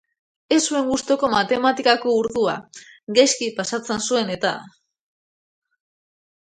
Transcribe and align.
Ez 0.55 0.57
zuen 0.71 0.87
gustuko 0.91 1.29
matematikako 1.33 2.15
ordua, 2.23 2.57
gaizki 3.21 3.53
pasatzen 3.61 4.05
zuen 4.09 4.35
eta. 4.41 4.59